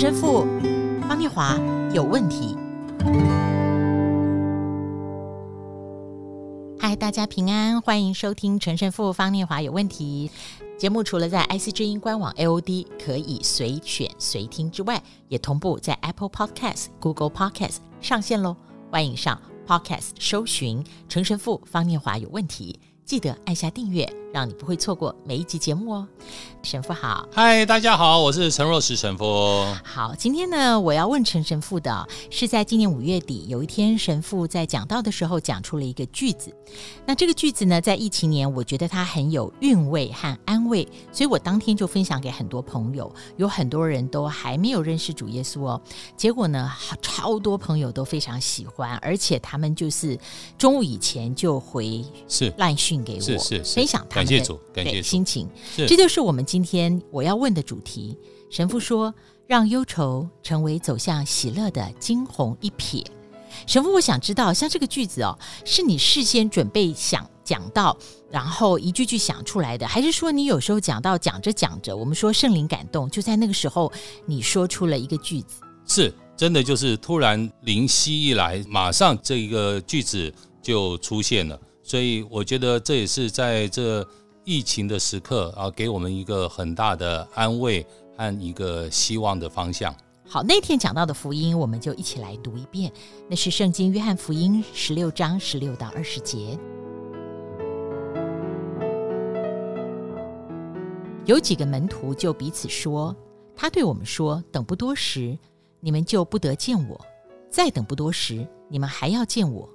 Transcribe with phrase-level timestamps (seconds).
[0.00, 0.46] 陈神父
[1.08, 1.58] 方念华
[1.92, 2.56] 有问题。
[6.78, 10.30] 嗨，大家平安，欢迎收听陈神父方念华有问题
[10.78, 11.02] 节目。
[11.02, 18.56] 除了在 IC 之音官网 AOD 可以随选随听之外，也同步在 Apple Podcast、Google Podcast 上线喽。
[18.92, 24.08] 欢迎上 Podcast 搜寻陈神父方念华有问题，记得按下订阅。
[24.32, 26.06] 让你不会错过每一集节目哦，
[26.62, 29.24] 神父好，嗨，大家好，我是陈若石神父。
[29.82, 36.54] 好，今天呢，我要问陈神父的是，在今年五月底有一天，神父在讲道的时候讲出了一个句子。
[37.06, 43.10] 那这个句子呢，在疫情年，我觉得它很有韵味和安慰，所以我当天就分享给很多朋友。
[43.38, 45.80] 有很多人都还没有认识主耶稣哦，
[46.16, 50.18] 结果呢，超多朋友都非常喜欢，而且他们就是
[50.58, 54.17] 中午以前就回是烂讯给我，是是分享他。
[54.18, 55.08] 感谢主，感谢主。
[55.08, 58.16] 心情，这就是我们今天我要问的主题。
[58.50, 59.14] 神父说
[59.46, 63.04] ：“让忧愁成为走向喜乐的惊鸿一瞥。”
[63.66, 67.96] 神父，我想知道，像这个句子哦，是你事先准备想讲到，
[68.30, 73.92] 然后一句句想出来的，还是说你有时候讲到讲着讲着，我们说圣灵感动，就在那个时候
[74.26, 75.60] 你说出了一个句子？
[75.86, 81.58] 是真的，就是突然灵犀一来，马上这一个句子就出现了。
[81.88, 84.06] 所以我觉得这也是在这
[84.44, 89.94] 疫情的时刻啊，给我们一个很大的安慰和一个希望的方向。
[90.28, 92.92] 好，那天讲到的福音，我们就一起来读一遍。
[93.26, 96.58] 那是圣经约翰福音十六章十六到二十节。
[101.24, 103.16] 有几个门徒就彼此说
[103.56, 105.38] ：“他对我们说，等不多时，
[105.80, 107.00] 你们就不得见我；
[107.50, 109.66] 再等不多时，你们还要见我；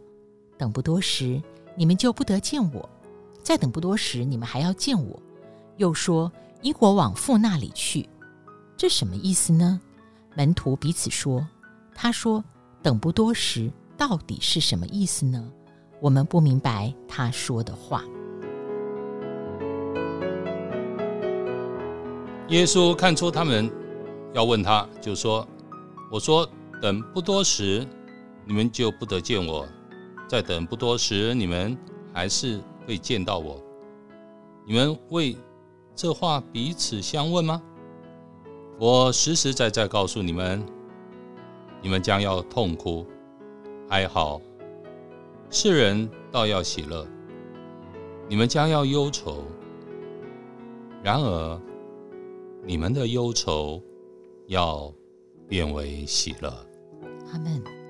[0.60, 1.42] 等不多时。”
[1.76, 2.90] 你们就不得见我，
[3.42, 5.20] 再等不多时，你们还要见我。
[5.78, 8.08] 又说，因我往父那里去，
[8.78, 9.82] 这什么意思呢？
[10.36, 11.48] 门徒彼此说
[11.94, 12.44] ：“他说
[12.82, 15.52] 等不多时，到底是什么意思呢？
[16.00, 18.04] 我们不明白他说的话。”
[22.50, 23.72] 耶稣看出他们
[24.34, 25.48] 要问他，就说
[26.12, 26.48] ：“我说
[26.82, 27.88] 等不多时，
[28.46, 29.68] 你们就不得见我。”
[30.34, 31.78] 再等不多时，你们
[32.12, 33.62] 还是会见到我。
[34.66, 35.38] 你们为
[35.94, 37.62] 这话彼此相问吗？
[38.80, 40.66] 我实实在在告诉你们，
[41.84, 43.06] 你们将要痛哭、
[43.90, 44.42] 哀嚎，
[45.52, 47.06] 世人倒要喜乐；
[48.28, 49.44] 你们将要忧愁，
[51.04, 51.62] 然而
[52.66, 53.80] 你们的忧愁
[54.48, 54.92] 要
[55.48, 56.50] 变为喜乐。
[57.32, 57.83] 阿门。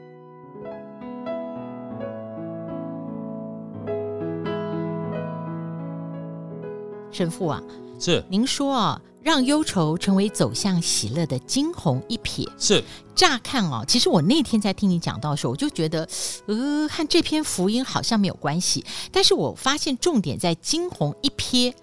[7.14, 7.62] 神父啊，
[8.00, 12.48] 是您说啊，让忧愁成为走向喜乐的惊鸿一瞥。
[12.58, 12.84] 是
[13.16, 16.10] 乍看啊，其实我那天在听你讲到的时候，我就觉得，
[16.48, 18.84] 呃，和这篇福音好像没有关系。
[19.12, 21.74] 但是我发现重点在惊鸿一瞥，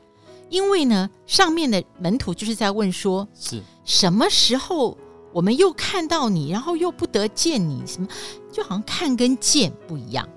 [0.48, 4.98] 因为呢，上面的门徒就是在问说，是什么时候
[5.32, 8.08] 我们又看到你，然后又不得见你，什么
[8.52, 10.28] 就好像看跟见不一样。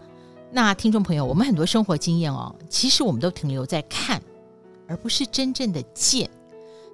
[0.51, 4.21] 那听众朋友，我们很多生活经验哦，其实我们都停留在看。
[4.87, 6.29] 而不是真正的见。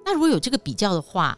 [0.06, 1.38] 那如果有这个比较的话，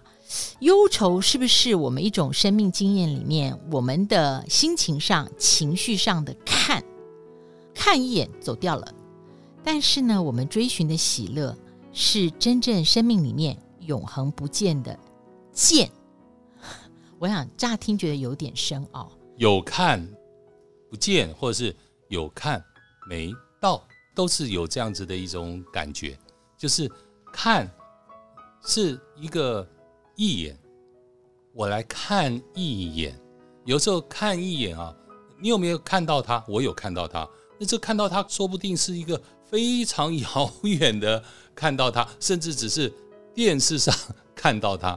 [0.59, 6.84] 忧愁是不是我们一种生命经验里面，我们的心情上、情绪上的看，
[7.73, 8.94] 看一眼走掉了？
[9.63, 11.56] 但是呢，我们追寻的喜乐
[11.91, 14.97] 是真正生命里面永恒不见的
[15.51, 15.91] 见。
[17.19, 20.07] 我想乍听觉得有点深奥，有看
[20.89, 21.75] 不见，或者是
[22.07, 22.63] 有看
[23.07, 23.85] 没到，
[24.16, 26.18] 都是有这样子的一种感觉。
[26.61, 26.88] 就是
[27.33, 27.67] 看
[28.63, 29.67] 是一个
[30.16, 30.55] 一眼，
[31.53, 33.19] 我来看一眼。
[33.66, 34.95] 有时候看一眼啊，
[35.39, 36.45] 你有没有看到他？
[36.47, 37.27] 我有看到他。
[37.57, 41.23] 那这看到他，说不定是一个非常遥远的
[41.56, 42.94] 看到他， 甚至只是
[43.33, 43.91] 电视上
[44.36, 44.91] 看到他。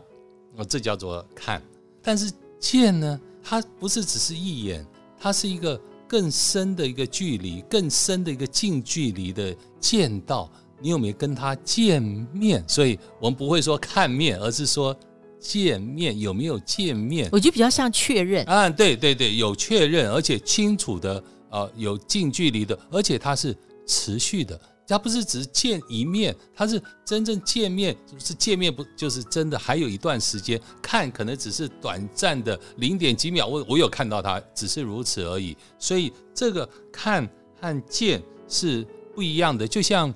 [0.57, 1.63] 哦，这叫做看。
[2.03, 2.31] 但是
[2.61, 4.87] 见呢，它不是只是一眼，
[5.19, 10.53] 它是一个更深的一个距离，更深的一个近距离的见到。
[10.81, 12.63] 你有没有跟他见面？
[12.69, 14.95] 所以我们不会说看面，而是说
[15.39, 16.19] 见面。
[16.21, 17.29] 有没有见面？
[17.33, 18.45] 我觉得比较像确认。
[18.45, 23.57] 啊，对对对，有确认，而且清楚的，呃，有近距离的，而且它是
[23.87, 24.61] 持续的。
[24.87, 29.59] 它不是只是见一面，它是真正见面，是见面不就是真的？
[29.59, 33.47] 还有一段时间看，可能只是短暂的零点几秒。
[33.47, 35.57] 我我有看到他，只是如此而已。
[35.79, 37.27] 所以这个看
[37.59, 40.13] 和见是不一样的，就像。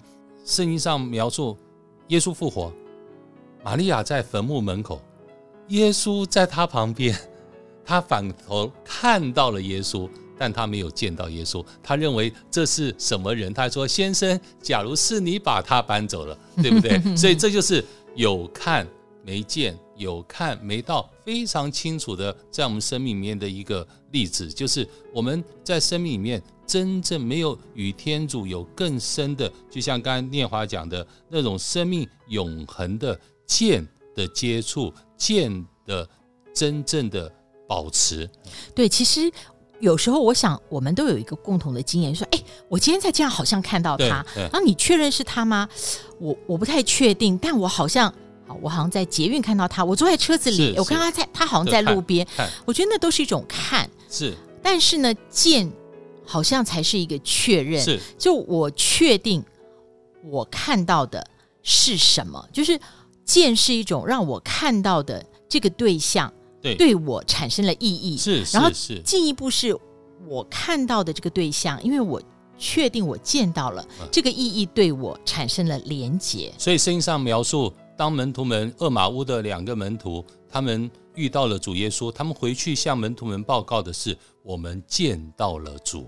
[0.49, 1.55] 圣经上描述
[2.06, 2.73] 耶稣复活，
[3.62, 4.99] 玛利亚在坟墓门口，
[5.69, 7.15] 耶稣在他旁边，
[7.85, 10.09] 他反头看到了耶稣，
[10.39, 11.62] 但他没有见到耶稣。
[11.83, 13.53] 他认为这是什么人？
[13.53, 17.85] 他说：“先生，假如是你把他搬走了，对不对？” 所以这就是
[18.15, 18.89] 有看
[19.28, 34.90] 没见，有看没到，非常清楚的在我们生命里面的一个例子，就是我们在生命里面真正没有与天主有更深的，就像刚才念华讲的那种生命永恒的见的接触。
[35.19, 36.08] 见的
[36.54, 37.28] 真正的
[37.66, 38.30] 保持，
[38.72, 39.28] 对，其实
[39.80, 45.69] 有时候我想，我们都有一个共同的经验，说，哎，我今天在这样好像看到他，然后你确认是他吗？
[46.20, 48.14] 我我不太确定，但我好像，
[48.62, 52.27] 我好像在捷运看到他，我坐在车子里，我看他在，他好像在路边，
[52.65, 55.71] 我觉得那都是一种看，是，但是呢，见
[56.25, 59.45] 好像才是一个确认，是，就我确定
[60.25, 61.27] 我看到的
[61.62, 62.79] 是什么，就是。
[63.29, 68.17] 见是一种让我看到的这个对象，对，对我产生了意义。
[68.17, 68.71] 是，然后
[69.05, 69.79] 进一步是
[70.27, 72.23] 我看到的这个对象，因为我
[72.56, 76.50] 确定我见到了这个意义，对我产生了连结。
[76.56, 86.06] 所以圣经上描述，当门徒们厄马乌的两个门徒，他们遇到了主耶稣，他们回去向门徒们报告的是：我们见到了主。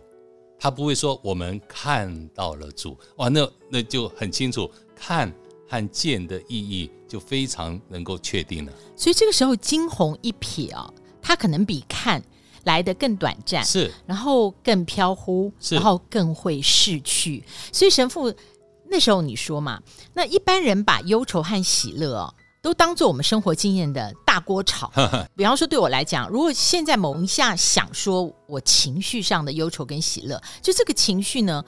[0.57, 2.97] 他不会说我们看到了主。
[3.17, 5.31] 哇，那那就很清楚看。
[5.73, 10.93] 和见的意义就非常能够确定了，所以这个时候惊鸿一瞥啊，
[11.23, 12.21] 它可能比看
[12.65, 17.45] 来的更短暂，是，然后更飘忽，是，然后更会逝去。
[17.71, 18.35] 所以神父
[18.91, 19.81] 那时候你说嘛，
[20.13, 24.91] 那一般人把忧愁和喜乐哦，都当做我们生活经验的大锅炒。
[25.37, 31.65] 比方说对我来讲，如果现在某一下想说我情绪上的忧愁跟喜乐，就这个情绪呢，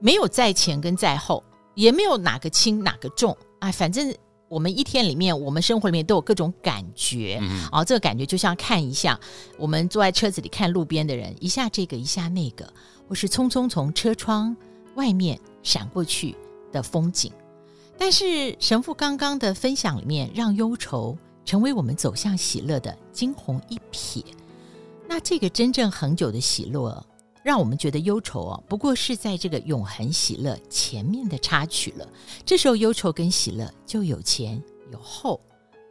[0.00, 1.42] 没有在前跟在后。
[1.74, 4.12] 也没有哪个轻哪个重，哎，反正
[4.48, 9.16] 我们一天里面，我们生活里面都有各种感觉，嗯，哦，这个感觉就像看一下，
[9.56, 12.68] 我们坐在车子里看路边的人，一下这个一下那个，
[13.08, 14.56] 或是匆匆从车窗
[14.96, 16.34] 外面闪过去
[16.72, 17.30] 的风景。
[17.98, 24.24] 但是神父刚刚的分享里面，让忧愁成为我们走向喜乐的惊鸿一瞥，
[25.06, 27.04] 那这个真正恒久的喜乐。
[27.44, 32.06] 让我们觉得忧愁哦，不过是在这个永恒喜乐前面的插曲了。
[32.44, 34.62] 这时候忧愁跟喜乐就有前
[34.92, 35.40] 有后，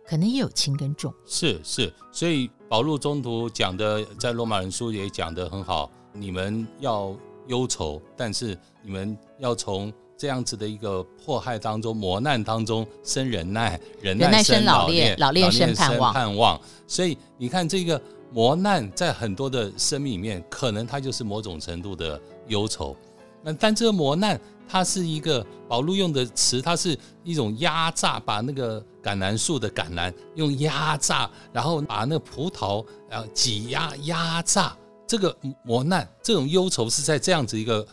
[0.05, 1.11] 可能也有轻跟重。
[1.25, 5.89] 是是，所以保禄中途讲的，在罗马人书也讲得很好。
[6.13, 7.15] 你们要
[7.47, 16.13] 忧愁，但是你们要从这样子的一个迫害当中、磨难当中生忍耐，忍耐生老练，老练生盼望。
[16.13, 16.59] 盼望。
[16.87, 18.01] 所以你看这个。
[18.29, 22.93] 磨难在很多的生命里面，可能它就是某种程度的忧愁。
[23.41, 34.75] 那但这个磨难，它是一个保禄用的词，它是一种压榨，把那个橄榄树的橄榄用压榨，然后把那个葡萄然后挤压压榨。
[35.07, 37.87] 这个磨难，这种忧愁是在这样子一个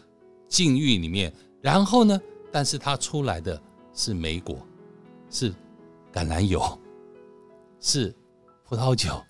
[0.48, 1.32] 境遇里面。
[1.62, 2.20] 然后呢，
[2.50, 3.60] 但是它出来的
[3.94, 4.58] 是莓果，
[5.30, 5.50] 是
[6.12, 6.60] 橄榄油，
[7.80, 8.14] 是
[8.68, 9.22] 葡萄酒。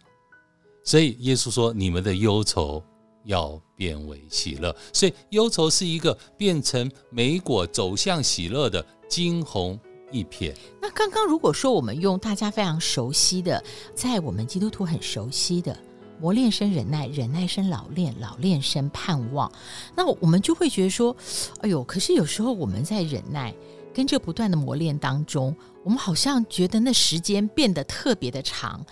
[0.82, 2.82] 所以耶稣说：“你们的忧愁
[3.24, 9.78] 要变为喜乐。”所以忧愁是一个变成莓果走向喜乐的惊鸿
[10.10, 10.54] 一瞥。
[10.82, 13.62] 那刚刚如果说我们用大家非常熟悉的，
[13.94, 15.74] 在我们基督徒很熟悉的
[16.20, 19.50] “磨练生忍耐，忍耐生老练，老练生盼望”，
[19.96, 21.14] 那我们就会觉得说
[21.60, 23.54] ：“哎呦，可是有时候我们在忍耐
[23.92, 28.84] 跟这不断的磨练当中，我们好像觉得那时间变得特别的长。”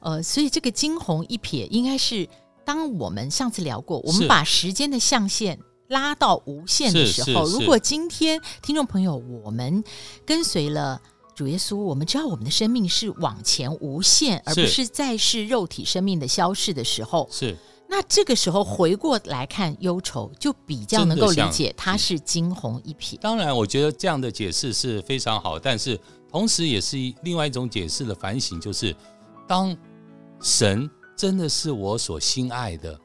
[0.00, 2.28] 呃，所以这个惊鸿一瞥，应该是
[2.64, 5.58] 当我们上次聊过，我们把时间的象限
[5.88, 9.82] 拉到无限的时候，如果今天听众朋友我们
[10.24, 11.02] 跟随了
[11.38, 17.56] 主耶稣，我们知道我们的生命是往前无限，而不是再是肉体生命的消逝的时候，是
[17.88, 23.16] 那这个时候回过来看忧愁，就比较能够理解它是惊鸿一瞥。
[23.20, 25.96] 当然，我觉得这样的解释是非常好，但是
[26.28, 28.92] 同时也是另外一种解释的反省，就是
[29.46, 29.76] 当。
[30.40, 32.96] 神真的是我所心爱的，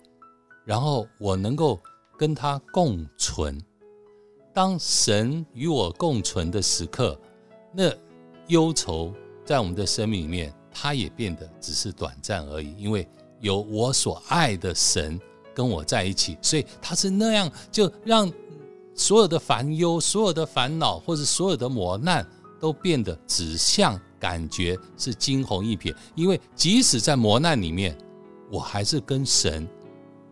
[0.65, 1.79] 然后我能够
[2.15, 3.59] 跟他共存。
[4.53, 7.19] 当神与我共存的时刻，
[7.73, 7.91] 那
[8.47, 9.13] 忧愁
[9.45, 12.75] 在我们的生命里面，它也变得只是短暂而已。
[12.77, 13.07] 因为
[13.39, 15.19] 有我所爱的神
[15.53, 18.31] 跟我在一起，所以他是那样，就让
[18.95, 22.25] 所有的烦忧、所有的烦恼或者所有的磨难
[22.59, 23.99] 都变得只像。
[24.19, 27.93] 感觉是惊鸿一瞥，因为即使在磨难里面，
[28.49, 29.67] 我还是跟神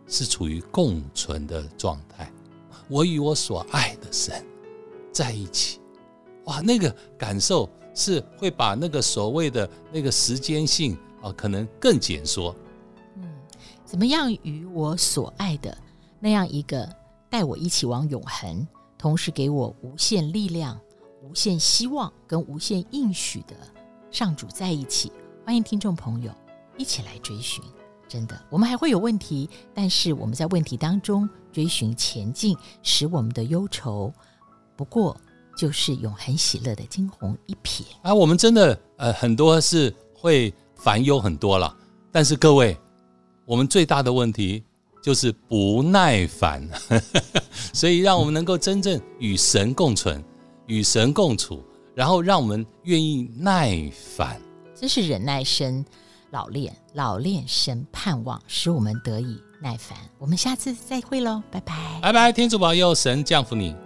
[0.06, 2.32] 是处于共存的状态。
[2.88, 4.42] 我与我所爱的神
[5.12, 5.78] 在一起，
[6.44, 12.54] 哇，那个感受是会把那个所谓的那个时间性啊，可能更简缩。
[13.16, 13.24] 嗯，
[13.84, 15.76] 怎么样与我所爱的
[16.18, 16.88] 那样一个
[17.28, 20.80] 带我一起往永恒，同时给我无限力量、
[21.22, 23.54] 无限希望跟无限应许的
[24.10, 25.12] 上主在一起？
[25.44, 26.32] 欢迎听众朋友
[26.76, 27.62] 一起来追寻。
[28.08, 34.12] 真的，我们还会有问题，但是我们在问题当中追寻前进，使我们的忧愁
[34.76, 35.16] 不过
[35.62, 37.82] 就是永恒喜乐的惊鸿一瞥。
[38.02, 41.72] 啊，我们真的呃很多是会烦忧很多了，
[42.10, 42.76] 但是各位，
[43.46, 44.64] 我们最大的问题
[45.00, 46.68] 就是不耐烦，
[47.72, 50.20] 所以让我们能够真正与神共存，
[50.66, 51.62] 与神共处，
[51.94, 54.42] 然后让我们愿意耐烦，
[54.74, 55.84] 这是忍耐生。
[56.32, 59.96] 老练，老练生盼望，使我们得以耐烦。
[60.18, 63.76] 我们下次再会喽，拜拜，拜拜，天主保佑，神降福你。